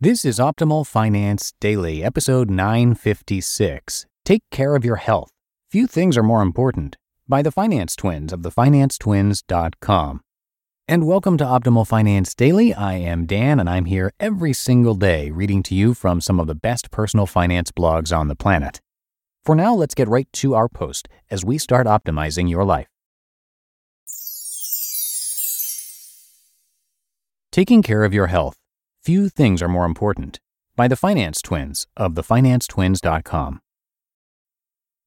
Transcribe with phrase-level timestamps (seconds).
[0.00, 4.06] This is Optimal Finance Daily, episode 956.
[4.24, 5.32] Take care of your health.
[5.72, 6.96] Few things are more important.
[7.26, 10.20] By the Finance Twins of thefinancetwins.com.
[10.86, 12.72] And welcome to Optimal Finance Daily.
[12.72, 16.46] I am Dan, and I'm here every single day reading to you from some of
[16.46, 18.80] the best personal finance blogs on the planet.
[19.44, 22.86] For now, let's get right to our post as we start optimizing your life.
[27.50, 28.54] Taking care of your health.
[29.08, 30.38] Few things are more important.
[30.76, 33.62] By the Finance Twins of thefinancetwins.com.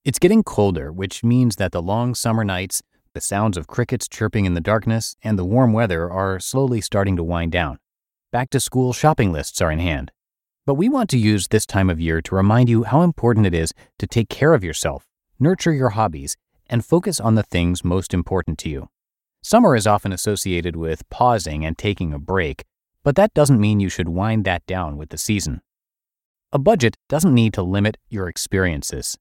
[0.04, 2.82] It's getting colder, which means that the long summer nights,
[3.14, 7.16] the sounds of crickets chirping in the darkness, and the warm weather are slowly starting
[7.16, 7.78] to wind down.
[8.32, 10.12] Back to school shopping lists are in hand.
[10.66, 13.54] But we want to use this time of year to remind you how important it
[13.54, 15.06] is to take care of yourself,
[15.40, 18.90] nurture your hobbies, and focus on the things most important to you.
[19.44, 22.64] Summer is often associated with pausing and taking a break,
[23.04, 25.62] but that doesn't mean you should wind that down with the season.
[26.52, 29.18] A budget doesn't need to limit your experiences.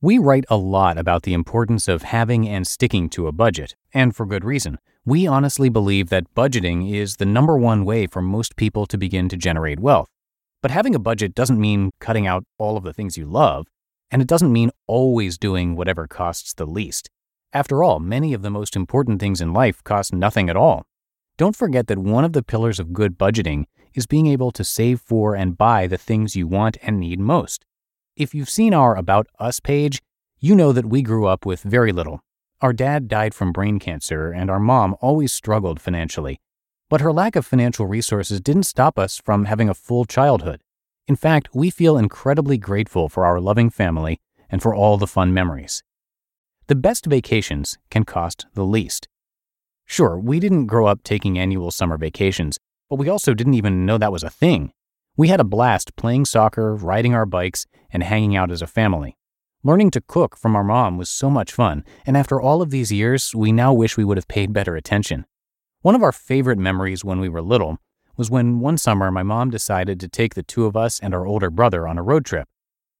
[0.00, 4.14] We write a lot about the importance of having and sticking to a budget, and
[4.14, 4.78] for good reason.
[5.04, 9.28] We honestly believe that budgeting is the number one way for most people to begin
[9.30, 10.08] to generate wealth.
[10.62, 13.66] But having a budget doesn't mean cutting out all of the things you love,
[14.10, 17.10] and it doesn't mean always doing whatever costs the least.
[17.52, 20.84] After all, many of the most important things in life cost nothing at all.
[21.38, 25.00] Don't forget that one of the pillars of good budgeting is being able to save
[25.00, 27.64] for and buy the things you want and need most.
[28.16, 30.02] If you've seen our About Us page,
[30.40, 32.22] you know that we grew up with very little.
[32.60, 36.40] Our dad died from brain cancer, and our mom always struggled financially.
[36.90, 40.60] But her lack of financial resources didn't stop us from having a full childhood.
[41.06, 45.32] In fact, we feel incredibly grateful for our loving family and for all the fun
[45.32, 45.84] memories.
[46.66, 49.06] The best vacations can cost the least.
[49.90, 52.58] Sure, we didn't grow up taking annual summer vacations,
[52.90, 54.70] but we also didn't even know that was a thing.
[55.16, 59.16] We had a blast playing soccer, riding our bikes, and hanging out as a family.
[59.64, 62.92] Learning to cook from our mom was so much fun, and after all of these
[62.92, 65.24] years, we now wish we would have paid better attention.
[65.80, 67.78] One of our favorite memories when we were little
[68.14, 71.26] was when one summer my mom decided to take the two of us and our
[71.26, 72.46] older brother on a road trip.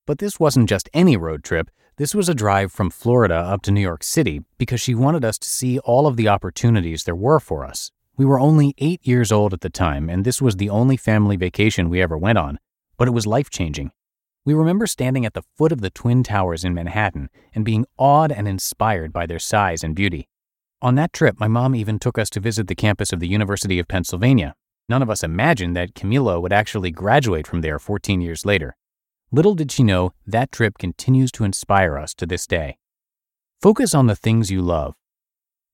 [0.09, 3.71] But this wasn't just any road trip, this was a drive from Florida up to
[3.71, 7.39] New York City because she wanted us to see all of the opportunities there were
[7.39, 7.91] for us.
[8.17, 11.37] We were only eight years old at the time, and this was the only family
[11.37, 12.59] vacation we ever went on,
[12.97, 13.91] but it was life changing.
[14.47, 18.33] We remember standing at the foot of the Twin Towers in Manhattan and being awed
[18.33, 20.27] and inspired by their size and beauty.
[20.81, 23.79] On that trip, my mom even took us to visit the campus of the University
[23.79, 24.55] of Pennsylvania.
[24.89, 28.75] None of us imagined that Camilo would actually graduate from there 14 years later.
[29.31, 32.79] Little did she know that trip continues to inspire us to this day.
[33.61, 34.95] Focus on the things you love.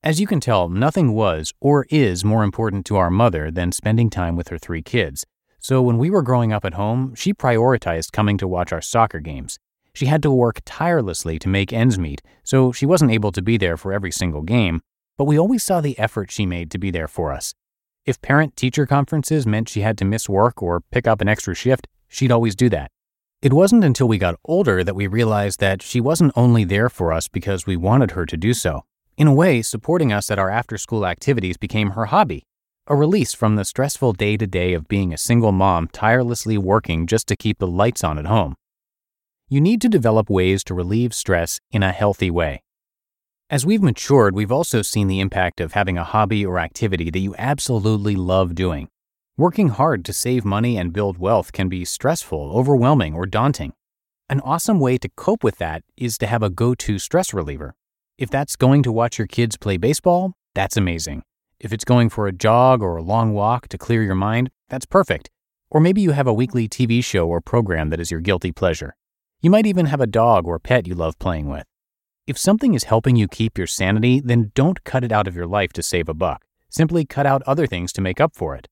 [0.03, 4.11] As you can tell, nothing was or is more important to our mother than spending
[4.11, 5.25] time with her three kids.
[5.61, 9.21] So when we were growing up at home, she prioritized coming to watch our soccer
[9.21, 9.61] games.
[9.95, 13.57] She had to work tirelessly to make ends meet, so she wasn't able to be
[13.57, 14.83] there for every single game,
[15.17, 17.55] but we always saw the effort she made to be there for us.
[18.05, 21.55] If parent teacher conferences meant she had to miss work or pick up an extra
[21.55, 22.91] shift, she'd always do that.
[23.45, 27.13] It wasn't until we got older that we realized that she wasn't only there for
[27.13, 28.87] us because we wanted her to do so.
[29.19, 32.47] In a way, supporting us at our after school activities became her hobby,
[32.87, 37.07] a release from the stressful day to day of being a single mom tirelessly working
[37.07, 38.55] just to keep the lights on at home.
[39.51, 42.63] You need to develop ways to relieve stress in a healthy way.
[43.51, 47.19] As we've matured, we've also seen the impact of having a hobby or activity that
[47.19, 48.89] you absolutely love doing.
[49.37, 53.73] Working hard to save money and build wealth can be stressful, overwhelming, or daunting.
[54.31, 57.75] An awesome way to cope with that is to have a go to stress reliever.
[58.17, 61.25] If that's going to watch your kids play baseball, that's amazing.
[61.59, 64.87] If it's going for a jog or a long walk to clear your mind, that's
[64.87, 65.31] perfect.
[65.69, 68.95] Or maybe you have a weekly TV show or program that is your guilty pleasure.
[69.43, 71.65] You might even have a dog or pet you love playing with.
[72.29, 75.49] If something is helping you keep your sanity, then don't cut it out of your
[75.49, 76.45] life to save a buck.
[76.71, 78.69] Simply cut out other things to make up for it.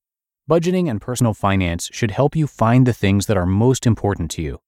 [0.49, 4.41] Budgeting and personal finance should help you find the things that are most important to
[4.41, 4.59] you.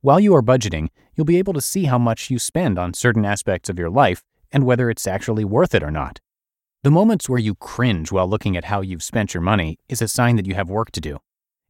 [0.00, 3.26] While you are budgeting, you'll be able to see how much you spend on certain
[3.26, 6.20] aspects of your life and whether it's actually worth it or not.
[6.82, 10.08] The moments where you cringe while looking at how you've spent your money is a
[10.08, 11.18] sign that you have work to do.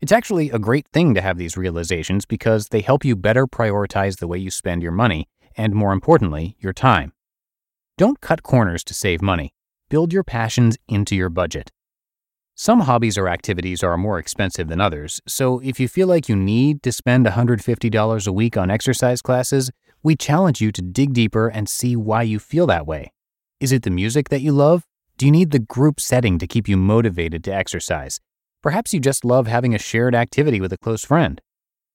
[0.01, 4.19] It's actually a great thing to have these realizations because they help you better prioritize
[4.19, 5.27] the way you spend your money
[5.57, 7.13] and, more importantly, your time.
[7.97, 9.53] Don't cut corners to save money.
[9.89, 11.73] Build your passions into your budget.
[12.61, 16.35] Some hobbies or activities are more expensive than others, so if you feel like you
[16.35, 19.71] need to spend $150 a week on exercise classes,
[20.03, 23.13] we challenge you to dig deeper and see why you feel that way.
[23.61, 24.83] Is it the music that you love?
[25.19, 28.19] Do you need the group setting to keep you motivated to exercise?
[28.61, 31.41] Perhaps you just love having a shared activity with a close friend.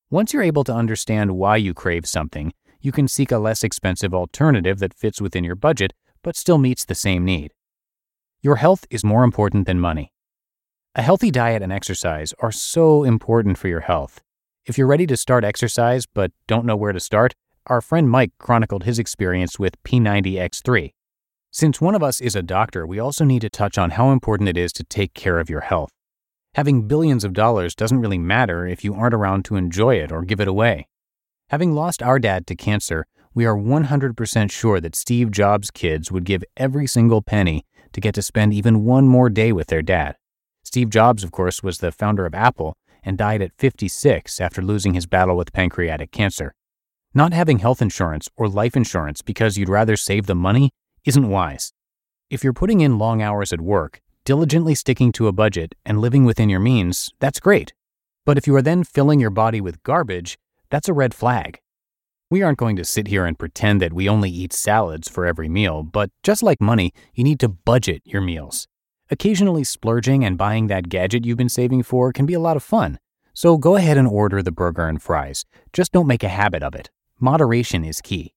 [0.09, 4.13] Once you're able to understand why you crave something, you can seek a less expensive
[4.13, 5.91] alternative that fits within your budget
[6.23, 7.51] but still meets the same need.
[8.41, 10.12] Your health is more important than money.
[10.95, 14.21] A healthy diet and exercise are so important for your health.
[14.67, 17.33] If you're ready to start exercise but don't know where to start,
[17.65, 20.93] our friend Mike chronicled his experience with P90X3.
[21.49, 24.49] Since one of us is a doctor, we also need to touch on how important
[24.49, 25.89] it is to take care of your health.
[26.53, 30.21] Having billions of dollars doesn't really matter if you aren't around to enjoy it or
[30.21, 30.87] give it away.
[31.49, 36.23] Having lost our dad to cancer, we are 100% sure that Steve Jobs' kids would
[36.23, 40.17] give every single penny to get to spend even one more day with their dad.
[40.73, 42.73] Steve Jobs, of course, was the founder of Apple
[43.03, 46.51] and died at 56 after losing his battle with pancreatic cancer.
[47.13, 50.71] Not having health insurance or life insurance because you'd rather save the money
[51.05, 51.73] isn't wise.
[52.31, 56.25] If you're putting in long hours at work, diligently sticking to a budget, and living
[56.25, 57.71] within your means, that's great.
[58.25, 60.39] But if you are then filling your body with garbage,
[60.71, 61.59] that's a red flag.
[62.31, 65.49] We aren't going to sit here and pretend that we only eat salads for every
[65.49, 68.67] meal, but just like money, you need to budget your meals.
[69.09, 72.63] Occasionally splurging and buying that gadget you've been saving for can be a lot of
[72.63, 72.99] fun.
[73.33, 75.45] So go ahead and order the burger and fries.
[75.73, 76.89] Just don't make a habit of it.
[77.19, 78.33] Moderation is key.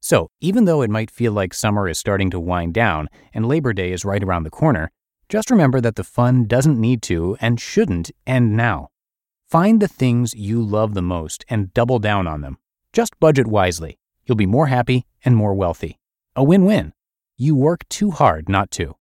[0.00, 3.72] So, even though it might feel like summer is starting to wind down and Labor
[3.72, 4.90] Day is right around the corner,
[5.28, 8.88] just remember that the fun doesn't need to and shouldn't end now.
[9.48, 12.58] Find the things you love the most and double down on them.
[12.92, 13.98] Just budget wisely.
[14.24, 15.98] You'll be more happy and more wealthy.
[16.34, 16.94] A win win.
[17.36, 18.96] You work too hard not to.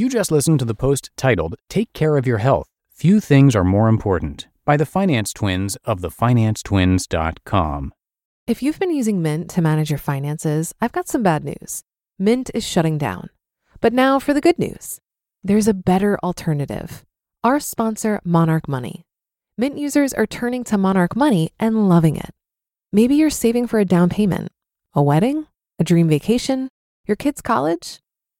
[0.00, 2.68] You just listened to the post titled Take Care of Your Health.
[2.90, 7.92] Few Things Are More Important by the Finance Twins of thefinancetwins.com.
[8.46, 11.82] If you've been using Mint to manage your finances, I've got some bad news.
[12.18, 13.28] Mint is shutting down.
[13.82, 15.02] But now for the good news
[15.44, 17.04] there's a better alternative.
[17.44, 19.04] Our sponsor, Monarch Money.
[19.58, 22.30] Mint users are turning to Monarch Money and loving it.
[22.90, 24.48] Maybe you're saving for a down payment,
[24.94, 25.46] a wedding,
[25.78, 26.70] a dream vacation,
[27.06, 28.00] your kids' college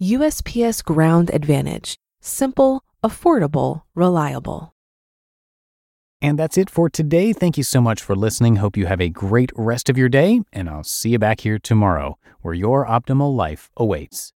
[0.00, 1.96] USPS Ground Advantage.
[2.20, 4.72] Simple, affordable, reliable.
[6.22, 7.32] And that's it for today.
[7.32, 8.56] Thank you so much for listening.
[8.56, 11.58] Hope you have a great rest of your day, and I'll see you back here
[11.58, 14.26] tomorrow where your optimal life awaits.